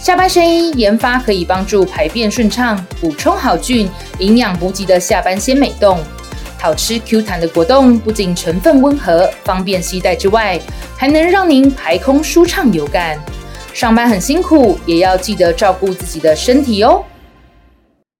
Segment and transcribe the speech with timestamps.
[0.00, 3.86] 下班身衣研发可以帮助排便顺畅、补充好菌、
[4.18, 5.98] 营养补给的下班鲜美冻。
[6.58, 10.58] 好吃 Q 弹的果冻不仅成分温和、方便携带之外，
[10.96, 13.18] 还能让您排空舒畅有感。
[13.74, 17.04] 上班很辛苦，也要记得照顾自己的身体哦。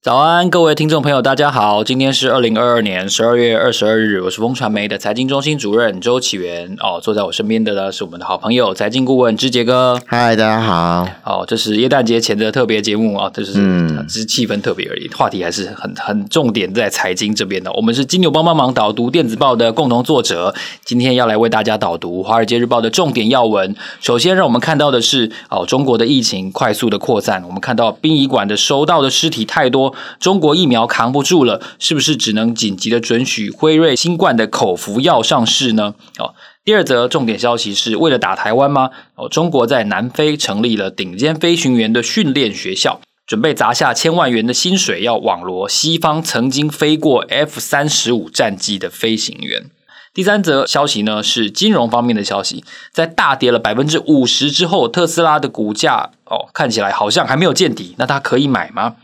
[0.03, 1.85] 早安，各位听众朋友，大家好。
[1.85, 6.75] 今天是二零二二年十二月二十二日，我是风传媒的财经中心主任周启源。
[6.81, 10.01] 哦，坐在我身边的呢是我们的好朋友财经顾问之杰哥。
[10.07, 11.07] 嗨，大家好。
[11.23, 17.71] 哦，这是耶诞节前的特别节目啊，这是嗯，只是气氛特别而已，话题还是很很重点在财经这边的。
[17.75, 23.77] 我们是金牛帮帮忙导读电子报的共同作者，今天要来为大家导读《华尔街日报》的重点要闻。
[24.01, 29.90] 首先，让我们看到的是哦，中国的疫情快速的扩散，我们看到殡仪馆的收到的尸体太多。
[30.19, 35.95] 中国疫苗扛不住了，是不是只能紧急的准许辉瑞新冠的口服药上市呢？
[36.19, 38.91] 哦，第二则重点消息是为了打台湾吗？
[39.15, 49.71] 哦，中国在南非成立了顶尖飞行员的训练学校，准备砸下千万元的薪水，要网罗西方曾经飞过 F 三十五战机的飞行员。
[50.13, 58.97] 第三则消息呢是金融方面的消息，在大跌了百分之五十之后，特斯拉的股价哦看起来好像还没有见底，那它可以买吗？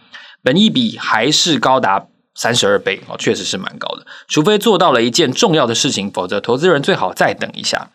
[0.47, 4.07] 本益比还是高达三十二倍哦，确实是蛮高的。
[4.29, 7.91] 除非做到了一件重要的事情，否则投资人最好再等一下。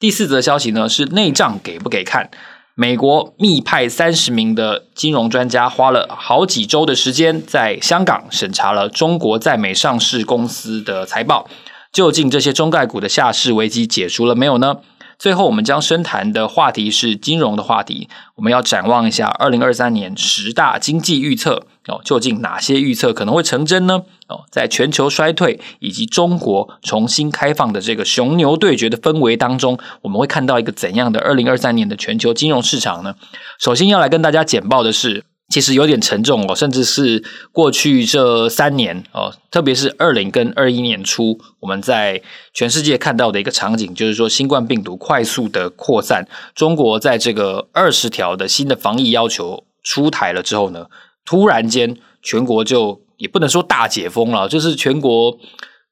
[0.00, 2.30] 第四则消息呢是内账给不给看？
[2.74, 11.46] 美国密派三十名的金融专家，花了好几周的时间，在香港审查了中国在美上市公司的财报。
[11.92, 14.76] 究竟这些中概股的下市危机解除了没有呢？
[15.18, 18.08] 最后，我们将深谈的话题是金融的话题。
[18.36, 24.02] 我们要展望一下二零二三年十大经济预测哦，究竟哪些预测可能会成真呢？
[24.28, 33.14] 哦，在全球衰退以及中国重新开放的这个雄牛对决的氛围当中，我们会看到一个怎样的二零二三年的全球金融市场呢？
[33.58, 35.24] 首先要来跟大家简报的是。
[35.48, 37.22] 其实有点沉重哦，甚至是
[37.52, 42.22] 过去这三年哦，特别是二零跟二一年初，我们在
[42.54, 46.26] 全世界看到的一个场景，就是说新冠病毒快速的扩散。
[46.54, 50.86] 中国在这个二十条的新的防疫要求出台了之后呢，
[51.24, 55.36] 突然间全国就也不能说大解封了，就是全国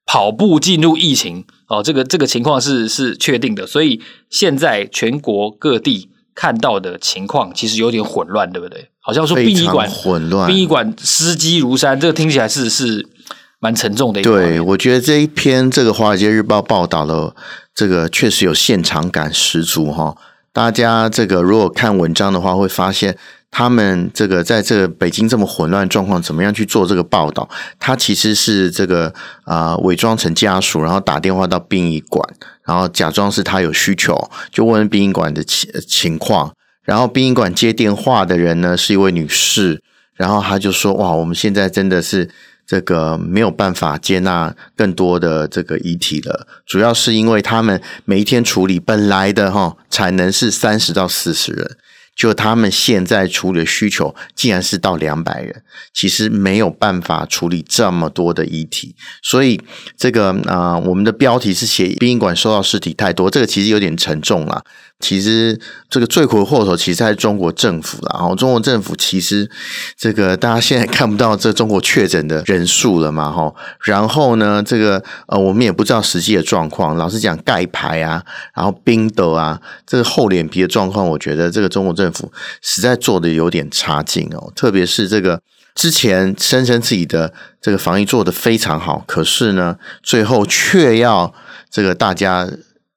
[0.07, 3.67] 跑步进入疫情哦，这个这个情况是是确定的。
[3.67, 8.89] 所以现在全国各地看到的情况其实有点混乱，对不对？
[9.01, 13.09] 好像说殡仪馆混乱，殡仪馆尸积如山，这个听起来是是
[13.59, 14.23] 蛮沉重的一。
[14.23, 17.35] 对，我觉得这一篇这个《华尔街日报》报道了
[17.75, 20.17] 这个确实有现场感十足哈。
[20.53, 23.17] 大家这个如果看文章的话，会发现
[23.51, 27.49] 他们这个在这个北京这么混乱状况，怎么样去做这个报道？
[27.79, 29.13] 他其实是这个
[29.45, 32.25] 啊伪装成家属，然后打电话到殡仪馆，
[32.65, 36.53] 然后假装是他有需求，就问殡仪馆的情情况。
[36.85, 39.83] 然后殡仪馆接电话的人呢，是一位女士，
[40.15, 42.31] 然后她就说：“哇，我们现在真的是
[42.67, 51.77] 这个没有办法接纳更多的这个遗体了，主要是因为他们每一天处理本来的哈产能是三十到四十人。”
[52.21, 55.63] 就他们现在处理的需求，竟然是到两百人，
[55.95, 59.59] 其实没有办法处理这么多的遗体，所以
[59.97, 64.63] 这个啊、我们的标题是写殡仪馆收到尸体太多，这个其实有点沉重了。
[65.01, 68.17] 其实这个罪魁祸首其实还是中国政府啦。
[68.19, 69.51] 然后中国政府其实
[69.97, 73.33] 这个大家现在看不到这中国确诊的人数了嘛？
[73.33, 76.97] 哈，然后呢，这个呃，我们也不知道实际的状况。
[76.97, 78.23] 老实讲，盖牌啊，
[78.55, 82.01] 然后冰斗啊，这个厚脸皮的状况，我觉得这个中国政府。
[82.01, 85.43] 政府实在做的有点差劲哦，特别是这个
[85.75, 91.35] 之前声称自己的这个防疫做得非常好，可是呢，最后却要
[91.71, 92.49] 这个大家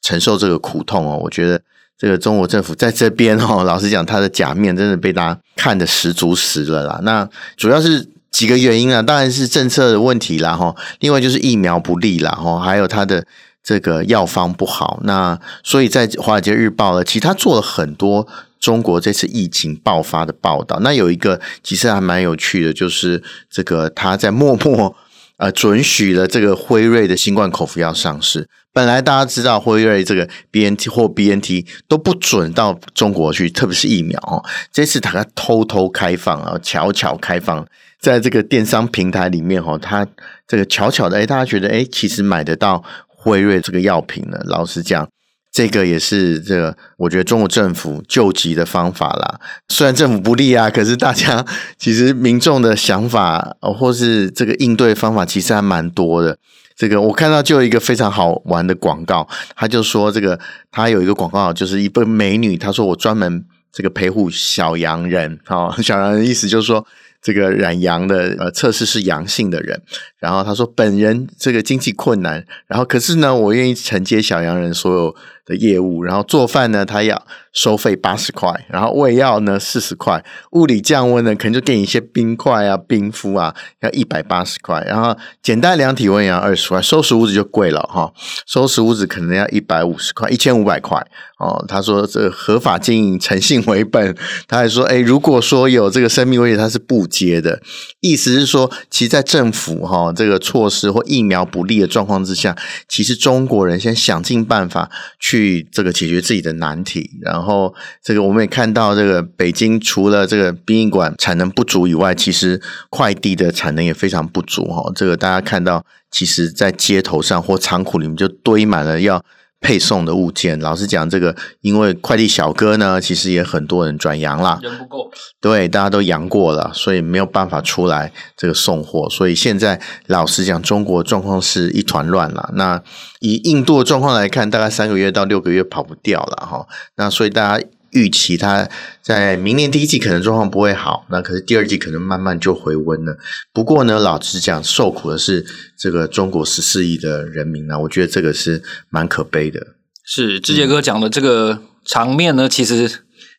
[0.01, 1.19] 承受这个苦痛哦。
[1.21, 1.61] 我觉得
[1.97, 6.99] 这个中国政府在这边哦，老实讲，他的假面真的被大家看得十足十了啦。
[7.03, 13.25] 那主要是几个原因啊，当然是政策的问题啦哈，另外就是疫苗不利啦哈，还有他的
[13.63, 14.99] 这个药方不好。
[15.03, 18.27] 那所以在华尔街日报呢，其实他做了很多。
[18.63, 24.95] 中国这次疫情爆发的报道，那有一个其实还蛮有趣的，就是这个他在默默
[25.37, 28.47] 呃准许了这个辉瑞的新冠口服药上市。
[28.71, 34.43] 本来大家知道辉瑞这个 BNT 或 BNT 都不准到中国去，特别是疫苗哦。
[34.71, 37.65] 这次他偷偷开放啊，悄悄开放。
[37.99, 40.05] 在这个电商平台里面哈，它
[40.45, 44.39] 这个巧巧的诶，大家觉得诶，其实买得到辉瑞这个药品呢？
[44.43, 45.07] 老实讲。
[45.53, 49.39] 这个也是这个，我觉得中国政府救急的方法啦。
[49.67, 51.45] 虽然政府不利啊，可是大家
[51.77, 56.35] 其实民众的想法，或是这个应对方法，其实还蛮多的。
[56.75, 60.39] 这个我看到就有一个非常好玩的广告，他就说这个
[60.71, 66.83] 他有一个广告，就是一位美女，他说我专门这个陪护小阳人，哦，小阳人意思就是说。
[67.25, 69.81] 这个染阳的呃测试是阳性的人，
[70.19, 75.15] 然后他说本人这个经济困难，然后可是呢，我愿意承接小阳人所有
[75.45, 88.11] 的业务，然后做饭呢，他要收费八十块，然后喂药呢四十块，物理降温呢可能就给你一些冰块啊、冰敷啊，要一百八十块，然后简单量体温也要二十块，收拾屋子就贵了哈，
[88.45, 90.99] 收拾屋子可能要一百五十块，一千五百块。
[91.37, 91.63] 哦。
[91.67, 94.15] 他说这合法经营，诚信为本，
[94.47, 97.61] 他还说，哎，如果说有这个生命危险，他是不接的，
[97.99, 102.55] 意思是说，其实，在政府哈这个措施或疫苗不利的状况之下，
[102.87, 104.89] 其实中国人先想尽办法
[105.19, 107.09] 去去这个解决自己的难题。
[107.21, 114.91] 然后，这个我们也看到，这个北京除了这个殡仪馆产能不足以外，其实快递的产能也非常不足哈。
[114.95, 119.25] 这个大家看到，其实在街头上或仓库里面就堆满了要。
[119.63, 125.09] 配送的物件，老实讲，这个因为快递小哥呢，其实也很多人转阳了，人不够，
[125.41, 132.51] 对，大家都阳过了，所以没有办法出来这个送货，所以现在老实讲，中国状况是一团乱了。
[132.55, 132.83] 那
[133.21, 136.67] 以印度的状况来看，大概三个月到六个月跑不掉了哈。
[136.97, 137.65] 那所以大家。
[137.93, 138.67] 预期它
[139.01, 143.17] 在明年第一季可能状况不会好，那可是第二季可能慢慢就回温了。
[143.53, 145.45] 不过呢，老实讲，受苦的是
[145.77, 149.59] 这个中国十四亿的人民呢，我觉得这个是蛮可悲的。
[150.05, 152.91] 是志杰哥讲的这个场面呢，其实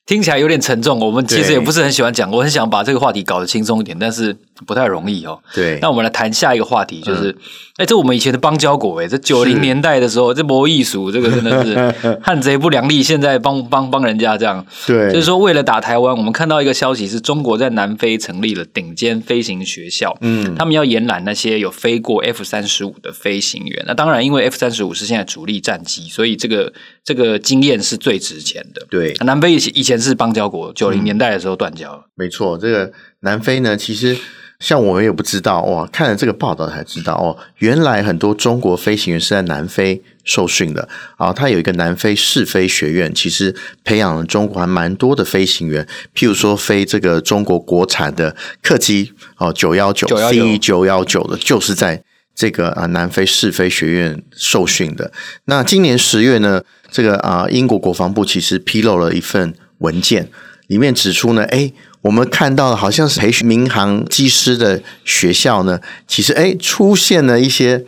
[0.07, 0.99] 听起来有点沉重。
[0.99, 4.37] 我们其实也不是很喜欢讲，我很想把这个话题搞得轻松一点，但是
[4.67, 5.41] 不太容易哦。
[5.55, 7.31] 对，那我们来谈下一个话题，就是。
[7.31, 7.37] 嗯
[7.77, 11.75] 哎，这我们以前的邦交国哎，这九零年代的时候，这魔艺术，这个真的是
[12.23, 13.03] 汉贼不两立。
[13.03, 23.85] 现在帮帮帮人家这样，对，就是说为了打台湾，我们看到一个消息是中国在南非成立了顶尖飞行学校，嗯，他们要延揽那些有飞过 F 三十五的飞行员。
[23.89, 26.73] 那当然，因为 F 三十五是现在主力战机，所以这个
[27.03, 28.87] 这个经验是最值钱的。
[28.89, 32.05] 对，南非以前以前是邦交国，九零年代的时候断交了。
[32.05, 32.93] 嗯，没错，这个
[33.25, 34.17] 南非呢，其实。
[34.61, 41.33] 像我们也不知道哇，看了这个报道才知道哦，原来很多中国飞行员是在南非受训的啊。
[41.33, 52.03] 他有一个南非试飞学院，其实培养了中国还蛮多的飞行员，譬如说飞这个中国国产的客机哦，九幺九 C 九幺九的，就是在
[52.35, 55.13] 这个啊南非试飞学院受训的。
[55.47, 60.31] 那今年十月呢，这个啊英国国防部其实披露了一份文件，
[60.69, 61.75] 里面指出呢，诶
[62.05, 67.85] 我们看到的好像是培训民航机师的学校呢，其实哎出现了一些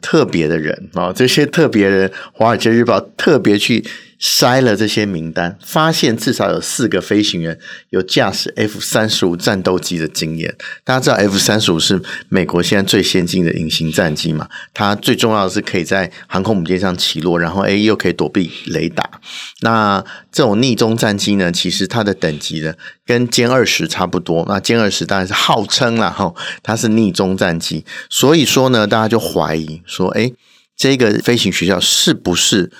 [0.00, 3.84] 特别的人啊，这些特别人，《华尔街日报》特别去。
[4.18, 7.58] 筛了这些名单，发现至少有四个飞行员
[7.90, 10.56] 有驾驶 F 三十五战斗机的经验。
[10.84, 14.48] 大家知道 F 三十五是美国现在最先进的隐形战机嘛？
[14.72, 19.20] 它最重要的是可以在航空母舰上起落，然后诶又可以躲避雷达。
[19.60, 20.02] 那
[20.32, 22.74] 这种匿踪战机呢，其实它的等级呢
[23.04, 24.44] 跟歼二十差不多。
[24.48, 27.84] 那歼二十当然是号称了哈，它是匿踪战机。
[28.08, 30.34] 所以说呢，大家就怀疑说，诶
[30.74, 32.72] 这个飞行学校是不是？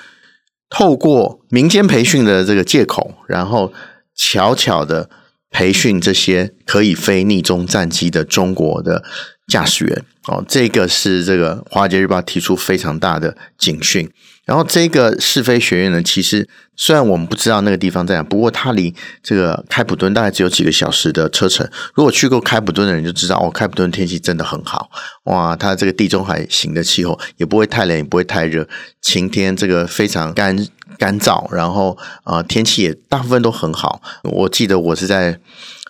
[0.68, 3.72] 透过民间培训的这个借口，然后
[4.14, 5.08] 悄悄的
[5.50, 9.04] 培训这些可以飞逆中战机的中国的
[9.46, 14.10] 驾驶员哦，这个是这个《华尔街日报》提出非常大的警讯。
[14.46, 21.68] 然后这个试飞学院呢，其实虽然我们不知道那个地方在哪，不过它离这个开普敦大概只有几个小时的车程。
[21.94, 24.88] 如果去过开普敦的人就知道，哦，开普敦天气真的很好，
[25.24, 28.66] 哇，它这个地中海型的气候也不会太冷，也不会太热，
[29.02, 30.56] 晴天，这个非常干
[30.96, 34.00] 干燥，然后啊、天气也大部分都很好。
[34.22, 35.40] 我记得我是在。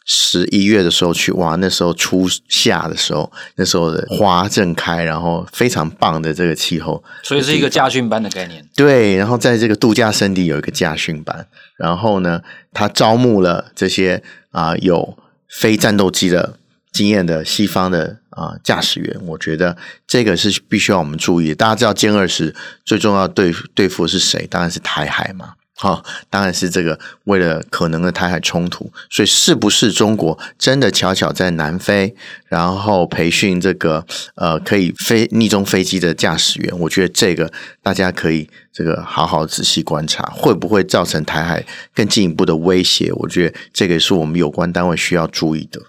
[0.08, 8.64] 十一月的时候去，哇，那时候初夏的时候，那时候的花正开，然后非常棒的这个气候，所以是一个驾训班的概念。
[8.76, 12.40] 对，然后在这个度假胜地有一个驾训班，然后呢，
[12.72, 14.22] 他招募了这些
[14.52, 16.56] 啊、呃、有非战斗机的
[16.92, 19.20] 经验的西方的啊、呃、驾驶员。
[19.26, 21.56] 我觉得这个是必须要我们注意的。
[21.56, 24.46] 大家知道歼二十最重要对对付的是谁？
[24.46, 25.54] 当然是台海嘛。
[25.78, 32.14] 好、当然是这个为了可能的台海冲突，所以是不是中国真的悄悄在南非，
[32.49, 34.06] 然后培训这个
[34.37, 36.78] 呃可以飞逆中飞机的驾驶员？
[36.78, 37.52] 我觉得这个
[37.83, 41.62] 大家可以这个好好仔细观察，会不会造成台海
[41.95, 43.12] 更进一步的威胁？
[43.12, 45.83] 我觉得这个是我们有关单位需要注意的。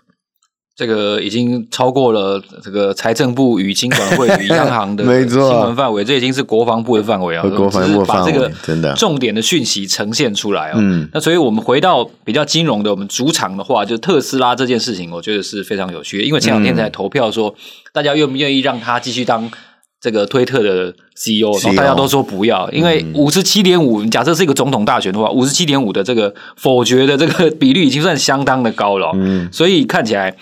[0.77, 7.41] 这个已经超过了这个财政部与金管会与央行的 新闻范围，这已经是国防部的范围啊。
[7.41, 10.77] 国防部范围，把这个真的重点的讯息呈现出来啊。
[10.77, 17.55] 嗯，那所以我们回到比较金融的我们主场的话，就特斯拉这件事情，我觉得是非常有趣的，因为前两天才投票说，
[17.91, 19.49] 大家愿不愿意让他继续当。
[19.99, 29.09] 这个推特的 CEO，然后大家都说不要，因为五十七点五，假设是一个总统大选的话，五十七点五的这个否决的这个比率已经算相当的高了。
[29.15, 30.37] 嗯，所以看起来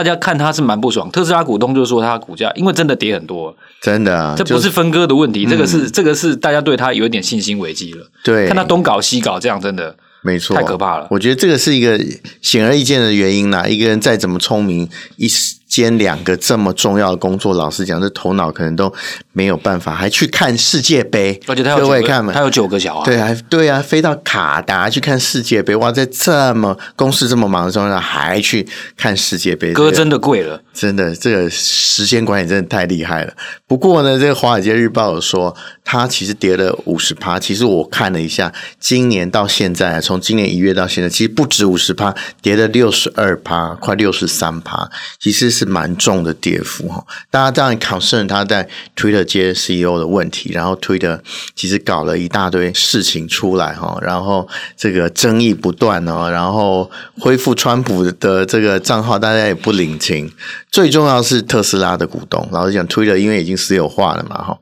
[0.00, 1.10] 大家看他是蛮不爽。
[1.10, 8.06] 特斯拉股东就说他股价因为真的跌很多，真的啊，这不是分割的问题，这个是这个是大家对他有一点信心危机了。
[8.24, 11.06] 对，看他东搞西搞，这样真的没错，太可怕了。
[11.10, 12.02] 我觉得这个是一个
[12.40, 13.66] 显而易见的原因啦。
[13.66, 15.28] 一个人再怎么聪明，一
[15.70, 18.92] 兼两个这么重要的工作，老实讲，这头脑可能都
[19.32, 21.40] 没有办法，还去看世界杯。
[21.46, 25.76] 而且他有各位看嘛，他有九个小孩，对，还对啊，飞到卡达去看世界杯。
[25.76, 33.32] 哇，在这么公事这么忙的状态下，还去看世界杯，哥真的贵了，真的这个时间管理真的太厉害了。
[33.68, 37.38] 不过呢，这个《华尔街日报》有说，它其实跌了五十趴。
[37.38, 42.12] 其实我看了一下，今年到现在，从今年一月到现在，其实不止五十趴，
[42.42, 44.90] 跌了六十二趴，快六十三趴。
[45.20, 45.59] 其实。
[45.60, 51.20] 是蛮重的跌幅哈，大家当然考试他在 Twitter 接 CEO 的问题，然后 Twitter
[51.54, 60.32] 其实搞了一大堆事情出来哈，然后这个争议不断哦，然后恢复川普的这个账号，大家也不领情。
[60.70, 64.58] 最重要是特斯拉的股东，老实讲，Twitter 因为已经私有化了嘛哈。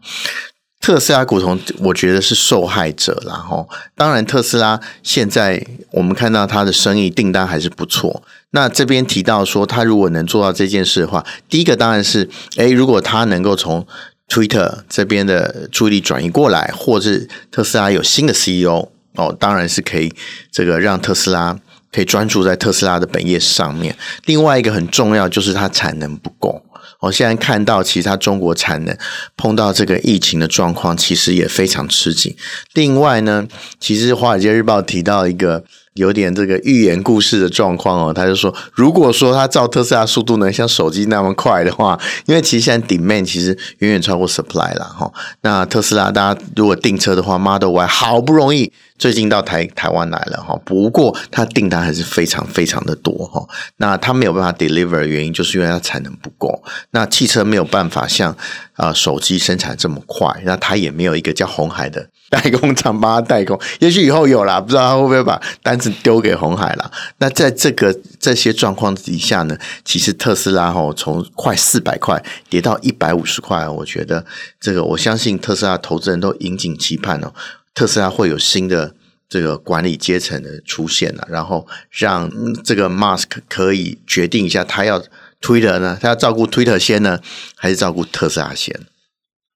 [0.81, 8.23] 特斯拉股东，我觉得是受害者，然后当然特斯拉现在我们看到它的生意订单还是不错。
[8.51, 13.87] 那这边提到说，他如果能做到这件事的话，第一个当然是，诶，如果他能够从
[14.29, 20.11] Twitter 这边的注意力转移过来，或是特斯拉有新的 CEO 哦，当然是可以
[20.51, 21.59] 这个让特斯拉
[21.93, 23.95] 可以专注在特斯拉的本业上面。
[24.25, 26.63] 另外一个很重要就是它产能不够。
[27.01, 28.97] 我现在看到其他中国产能
[29.37, 32.37] 碰到这个疫情的状况，其实也非常吃紧。
[32.75, 33.47] 另外呢，
[33.79, 35.65] 其实《华尔街日报》提到一个
[35.99, 45.13] 有点这个寓言故事的状况哦，他就说，如果说他造特斯拉速度能像手机那么快的话，因为其实现在 demand 其实远远超过 supply 了哈。
[45.43, 48.73] 那特斯拉大家如果订车的话，Model Y 好不容易。
[48.99, 53.47] 最近到台台湾来了哈，不过它订单还是非常非常的多哈。
[53.77, 56.65] 那它没有办法 deliver 的原因，就是因为它产能不够。
[56.91, 58.37] 那汽车没有办法像
[58.75, 63.59] 啊手机生产这么快，那它也没有一个叫红海的 代工厂帮他代工。
[63.81, 66.91] 也许以后有啦，不知道他会不会把单子丢给红海啦。
[67.19, 74.27] 那在这个这些状况底下呢，其实特斯拉哈从快四百块跌到一百五十块，我觉得
[74.61, 77.33] 这个我相信特斯拉投资人都引颈期盼哦。
[77.75, 78.95] 特斯拉会有新的
[79.29, 82.31] 这个管理阶层的出现了，然后让
[82.63, 85.03] 这个 Mask 可以决定一下，他要
[85.41, 87.21] Twitter 呢，他要照顾 Twitter 先呢，
[87.57, 88.79] 还是照顾特斯拉先？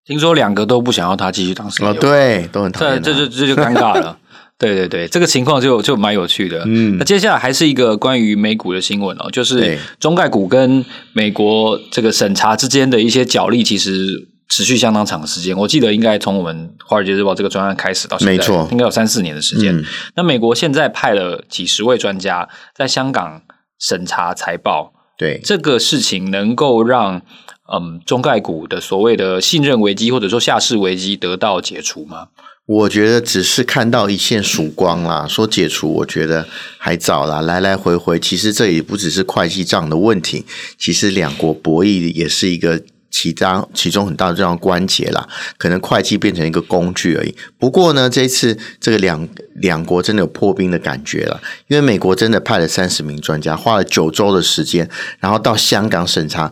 [0.06, 4.18] 听说两个都不想要他继续当 CEO，哦，对，都很讨厌，这这就这就尴尬了。
[4.59, 6.62] 对对对，这个情况就就蛮有趣的。
[6.66, 14.28] 嗯，那接下来还是一个关于美股的新闻哦，就是中概股跟美国这个审查之间的一些角力，其实。
[14.49, 19.75] 持续相当长的时间，我记得应该从我们《华尔街日报》这个专案开始到现在，没错，应该有三四年的时间。
[19.75, 19.82] 嗯、
[20.14, 23.40] 那美国现在派了几十位专家在香港
[23.80, 27.23] 审查财报，对这个事情能够让
[27.71, 32.28] 嗯中概股的所谓的信任危机或者说下市危机得到解除吗？
[32.64, 36.47] 我觉得只是看到一线曙光啦，说解除，我觉得
[36.78, 37.42] 还早啦。
[37.42, 40.47] 来来回回，其实这也不只是会计账的问题，
[40.78, 42.81] 其实两国博弈也是一个。
[43.14, 45.28] 其中其中很大的这样关节啦，
[45.59, 47.37] 可能会计变成一个工具而已。
[47.59, 51.38] 不过呢，这一次这个两两国真的有破冰的感觉了，
[51.69, 54.88] 因为美国真的派了三十名专家，花了九周的时间，
[55.21, 56.50] 然后到香港审查。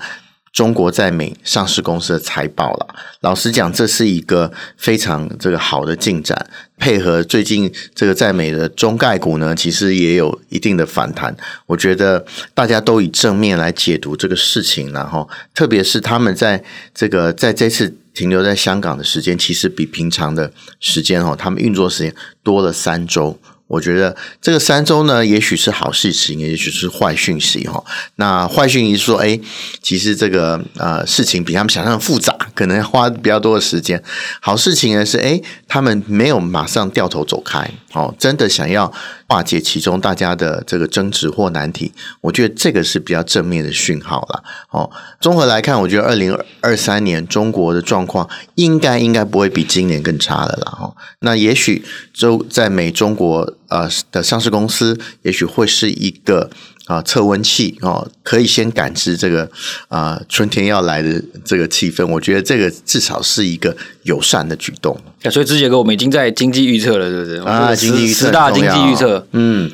[0.53, 6.51] 中国在美上市公司的财报了，老实讲，这是一个非常这个好的进展。
[6.77, 11.37] 配合最近这个在美的中概股呢，其实也有一定的反弹。
[11.67, 23.39] 我觉得大家都以正面来解读这个事情，然后特别是他们在这个在这次停留在香港的时间，其实比平常的时间哦，他们运作时间多了三周。
[23.71, 27.85] 我觉得这个三周呢，也许是好事情，也许是坏讯息哈。
[28.17, 29.39] 那坏讯息说，哎，
[29.81, 34.03] 其实这个呃事情比他们想象的复杂，可能花比较多的时间。
[34.41, 38.93] 好事情呢是，哎，他们没有马上掉头走开，哦，真的想要
[39.29, 41.93] 化解其中大家的这个争执或难题。
[42.23, 44.43] 我觉得这个是比较正面的讯号了。
[44.71, 50.73] 哦，综合来看，我觉得二零二三年中国的状况应该应该不会比今年更差了啦。
[50.73, 53.55] 哈，那也许就在美中国。
[53.71, 56.51] 呃的上市公司，也许会是一个
[56.87, 59.51] 啊测温器哦，可以先感知这个
[59.89, 62.07] 啊春天要来的这个气氛。
[62.07, 65.01] 我觉得这个至少是一个友善的举动。
[65.31, 67.39] 所以志杰哥我们已经在经济预测了，对不对？
[67.51, 69.71] 啊，经济预测，十大经济预测，嗯。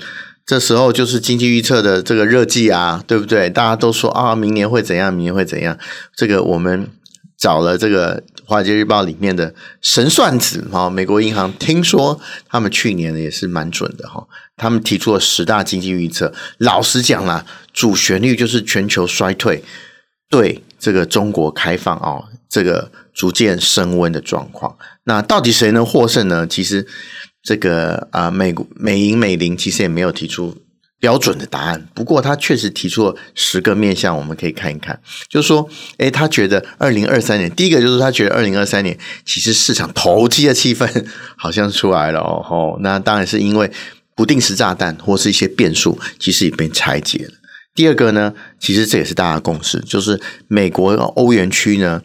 [0.47, 3.51] 这时候就是经济预测的这个热季啊，对不对？
[3.51, 5.13] 大家都说啊，明年会怎样？
[5.13, 5.77] 明年会怎样？
[6.15, 6.89] 这个我们
[7.37, 14.27] 找了这个《华尔街日报》里面的神算子哈，美国银行听说他们去年也是蛮准的哈，
[14.57, 16.33] 他们提出了十大经济预测。
[16.59, 19.63] 老实讲啦，主旋律就是全球衰退，
[20.31, 24.77] 对这个中国开放哦，这个逐渐升温的状况。
[25.05, 26.47] 那到底谁能获胜呢？
[26.47, 26.87] 其实。
[27.43, 30.66] 这个啊，美美银美林其实也没有提出
[30.99, 34.99] 标准的答案，不过他确实提出了十个面向，我们可以看一看。
[35.29, 42.79] 就是说，诶，他觉得二零二三年，第一个就是他觉得二零二三年其实市场投机的气氛 好像出来了哦。
[42.81, 43.71] 那当然是因为
[44.15, 47.33] 不定时炸弹或是一些变数，其实也被拆解了。
[47.75, 52.01] 第二个呢，其实这也是大家共识，就是美国欧元区呢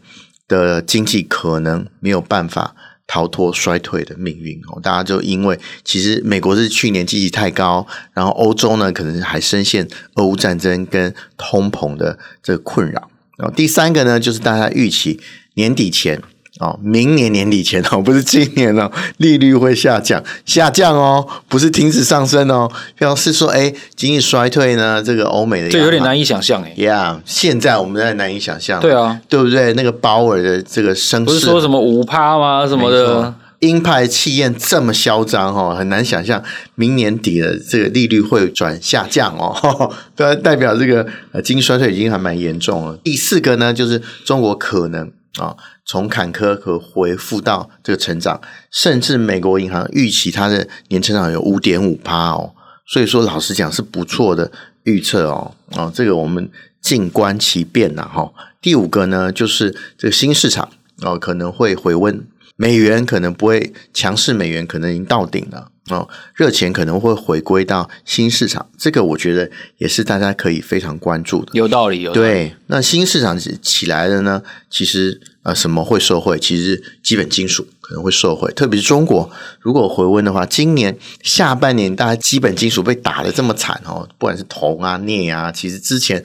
[0.49, 2.75] 的经济可能没有办法。
[3.11, 13.11] 逃脱衰退的命运哦，大家就因为其实美国是去年积极太高，然后欧洲呢可能还深陷俄乌战争跟通膨的这个困扰。
[13.37, 15.19] 然后第三个呢，就是大家预期
[15.55, 16.21] 年底前。
[16.61, 29.73] 哦，明年年底前哦， 不是今年哦，利率会下降，下降哦，不是停止上升哦，表示说，哎，经济衰退呢，这个欧美的这有点难以想象哎，Yeah，现在我们在难以想象，对啊，对不对？
[29.73, 32.67] 那个鲍尔的这个声势，不是说什么五趴吗？
[32.67, 36.43] 什么的，鹰派气焰这么嚣张哦，很难想象
[36.75, 42.95] 明年底的这个利率会转下降哦， 对，代表这个呃经济衰退已经还蛮严重了。
[43.03, 45.11] 第四个呢，就是中国可能。
[45.39, 52.53] 啊，从坎坷和恢复到这个成长，甚至美国银行预期它的年成长有五点五趴哦，
[52.85, 54.51] 所以说老实讲是不错的
[54.83, 55.55] 预测哦。
[55.77, 56.49] 哦，这个我们
[56.81, 58.31] 静观其变呐哈。
[58.61, 60.69] 第五个呢，就是这个新市场
[61.01, 62.25] 哦可能会回温，
[62.57, 65.71] 美元可能不会强势，美元可能已经到顶了。
[65.91, 71.51] 哦，热钱可能会回归到新市场，这个我觉得也是大家可以非常关注的。
[71.53, 72.27] 有道理，有道理。
[72.27, 74.41] 对，那新市场起来的呢？
[74.69, 76.39] 其实呃，什么会受惠？
[76.39, 86.23] 其实基本金属可能会受惠，特别是中国如果回温的话，今年下半年大家基本金属被打的这么惨哦，不管是铜啊、镍啊，其实之前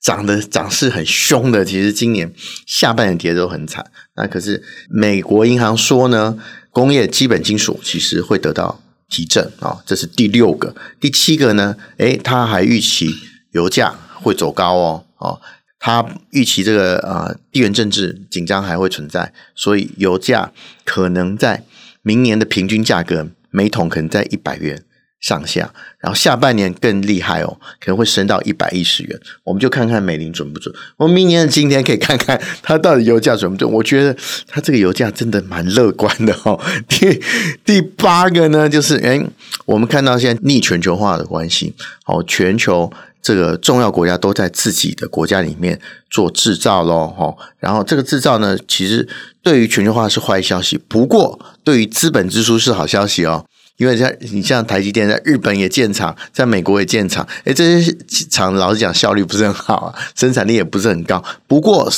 [0.00, 2.32] 涨的涨势很凶的，其实今年
[2.66, 3.90] 下半年跌都很惨。
[4.16, 6.36] 那可是美国银行说呢，
[6.70, 8.82] 工业基本金属其实会得到。
[9.08, 11.76] 提振啊、这是第六个，第七个呢？
[11.98, 13.08] 诶，他还预期
[13.52, 15.40] 油价会走高哦，哦，
[15.78, 20.52] 他预期这个呃地缘政治紧张还会存在，所以油价
[20.84, 21.64] 可能在
[22.02, 24.82] 明年的平均价格每桶可能在一百元。
[25.20, 29.18] 上下，然后下半年更厉害哦，可能会升到一百一十元。
[29.44, 30.72] 我们就看看美林准不准。
[30.98, 33.70] 我们明年的今天可以看看它到底油价准不准。
[33.70, 36.60] 我觉得它这个油价真的蛮乐观的哦。
[36.88, 37.20] 第
[37.64, 39.26] 第八个呢，就是诶，
[39.64, 41.74] 我们看到现在逆全球化的关系，
[42.04, 47.12] 哦，全球这个重要国家都在自己的国家里面做制造咯。
[47.18, 49.08] 哦，然后这个制造呢，其实
[49.42, 53.44] 对于全球化是坏消息，不过对于资本支出是好消息哦。
[53.76, 57.94] 因为像你像台积电在日本也建厂，在美国也建厂，诶，这些
[58.30, 61.22] 厂老实讲效率不是很好啊，生产力也不是很高。
[61.46, 61.90] 不过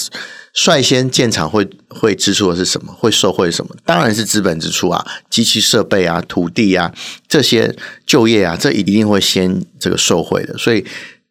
[0.52, 2.92] 率先建厂会会支出的是什么？
[2.92, 3.76] 会受惠什么？
[3.84, 6.92] 当然是资本支出啊，机器设备啊，土地啊，
[7.28, 10.58] 这些就业啊，这一定会先这个受惠的。
[10.58, 10.84] 所以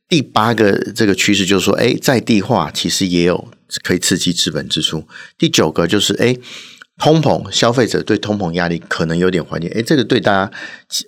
[0.08, 3.50] 第八个这个趋势就是说，诶，在地化其实也有
[3.84, 5.06] 可以刺激资本支出。
[5.38, 6.40] 第九个就是诶。
[7.00, 10.52] 通膨，消费者对通膨压力可能有点缓解，诶，这个对大家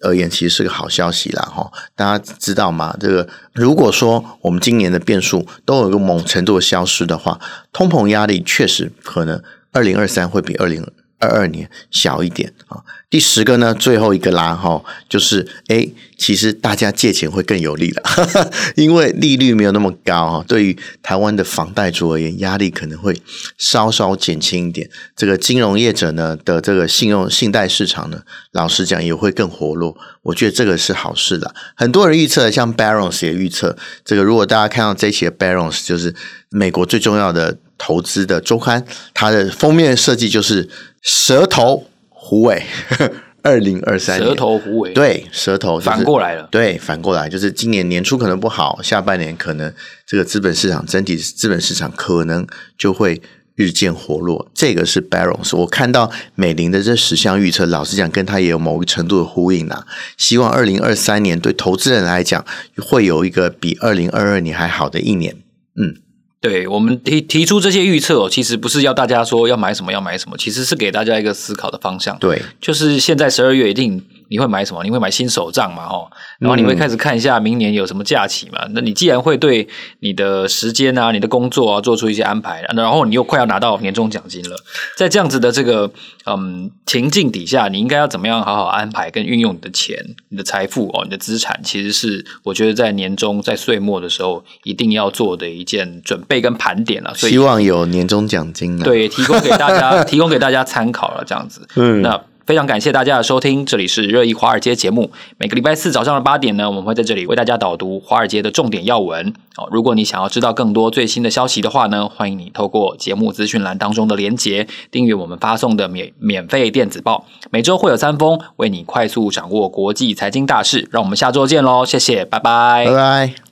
[0.02, 1.72] 而言其实是个好消息啦，哈！
[1.96, 2.96] 大家知道吗？
[3.00, 7.40] 这个如果说我们今年的变数都有一个某程度的消失的话，
[7.74, 10.86] 通膨压力确实可能二零二三会比二零
[11.20, 12.84] 二二年小一点啊。
[13.10, 18.04] 第十个呢，最后一个啦哈，就是诶，其实大家借钱会更有利了，
[18.78, 20.46] 因为利率没有那么高哈。
[20.48, 23.20] 对于台湾的房贷族而言，压力可能会
[23.58, 24.88] 稍稍减轻一点。
[25.16, 29.98] 这个金融业者呢的这个信用信贷市场呢，老实讲也会更活络。
[30.22, 31.52] 我觉得这个是好事啦。
[31.76, 36.14] 很多人预测，像 Barons 也预测，这个如果大家看到这些 Barons，就是
[36.52, 40.70] 美国最重要的投资的周刊，它的封面设计就是
[41.02, 41.88] 蛇头。
[42.22, 42.62] 虎尾，
[43.42, 49.74] 二零二三年，蛇头虎尾，对，蛇头、就是、反过来了，对，反过来就是今年年初可能不好，下半年可能
[50.06, 52.46] 这个资本市场整体资本市场可能
[52.78, 53.22] 就会
[53.56, 54.52] 日渐活络。
[54.54, 59.88] 这个是 Barron's，我看到美林的这十项预测，老实讲，跟他也有某个程度的呼应啊。
[60.18, 62.46] 希望二零二三年对投资人来讲，
[62.78, 65.38] 会有一个比二零二二年还好的一年。
[65.82, 65.96] 嗯，
[66.42, 72.18] 对，我们提提出这些预测哦，其实不是要大家说要买什么要买什么，其实是给大家一个思考的方向。
[72.20, 74.04] 对，就是现在十二月一定。
[74.30, 74.84] 你会买什么？
[74.84, 75.88] 你会买新手账嘛？
[75.88, 78.60] 吼，然后你会开始看一下明年有什么假期嘛？
[78.66, 79.68] 嗯、那你既然会对
[80.00, 84.56] 你的时间啊、你的工作啊做出一些安排，然后你又快要拿到年终奖金了，
[84.96, 85.92] 在这样子的这个
[86.26, 89.98] 嗯情境底下，你应该要怎么样好好安排跟运用你的钱、
[90.30, 91.60] 你的财富哦、你的资产？
[91.64, 97.14] 其实是我觉得在年终、在岁末的时候一定要做的一件准备跟盘点了。
[97.16, 101.68] 所以希望有年终奖金啊，对，提供给大家， 提供给大家参考了，这样子。
[101.76, 102.22] 嗯，那。
[102.50, 105.12] 非常感谢大家的收听，这里是热议华尔街节目。
[105.38, 109.32] 每个礼拜四早上的八点呢，我们会在这里为大家导读华尔街的重点要闻。
[109.56, 117.28] 哦，如果你想要知道更多最新的消息的话呢，欢迎你透过节目资讯栏当中的连结，订阅我们发送的免免费电子报。
[117.52, 120.90] 每周会有三封，为你快速掌握国际财经大事。
[120.90, 123.49] 让我们下周见喽，谢谢，拜拜，拜拜。